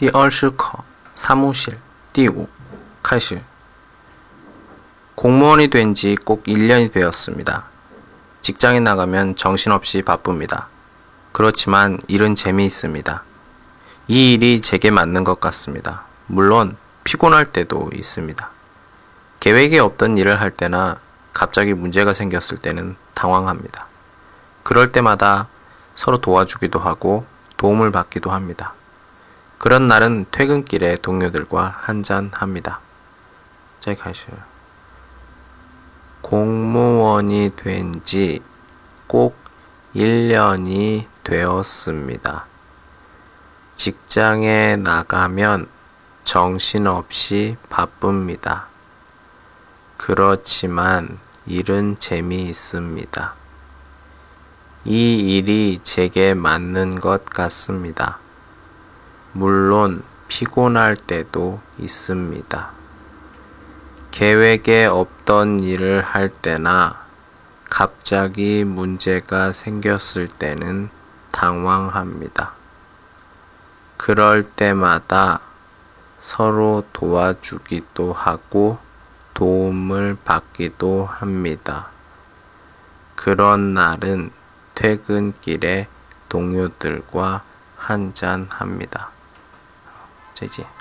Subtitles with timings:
[0.00, 0.84] 第二十课
[1.14, 1.78] 사무실
[2.12, 2.48] 第五
[3.02, 3.40] 开始
[5.14, 7.64] 공무원이 된 지 꼭 1년이 되었습니다.
[8.42, 10.68] 직장에 나가면 정신없이 바쁩니다.
[11.32, 13.22] 그렇지만 일은 재미있습니다.
[14.08, 16.04] 이 일이 제게 맞는 것 같습니다.
[16.26, 18.50] 물론 피곤할 때도 있습니다.
[19.40, 20.98] 계획에 없던 일을 할 때나
[21.32, 23.86] 갑자기 문제가 생겼을 때는 당황합니다.
[24.62, 25.48] 그럴 때마다
[25.94, 27.24] 서로 도와주기도 하고
[27.56, 28.74] 도움을 받기도 합니다.
[29.61, 32.81] 그런 날은 퇴근길에 동료들과 한잔 합니다.
[33.79, 34.35] 자, 가시요.
[36.21, 38.41] 공무원이 된 지
[39.11, 39.35] 꼭
[39.93, 42.45] 1년이 되었습니다.
[43.75, 45.67] 직장에 나가면
[46.23, 48.69] 정신없이 바쁩니다.
[49.97, 53.35] 그렇지만 일은 재미있습니다.
[54.85, 58.19] 이 일이 제게 맞는 것 같습니다.
[59.33, 62.71] 물론 피곤할 때도 있습니다.
[64.11, 67.05] 계획에 없던 일을 할 때나
[67.69, 70.89] 갑자기 문제가 생겼을 때는
[71.31, 72.51] 당황합니다.
[73.95, 75.39] 그럴 때마다
[76.19, 78.79] 서로 도와주기도 하고
[79.33, 81.87] 도움을 받기도 합니다.
[83.15, 84.31] 그런 날은
[84.75, 85.87] 퇴근길에
[86.27, 87.43] 동료들과
[87.77, 89.10] 한잔 합니다.
[90.41, 90.80] 再见。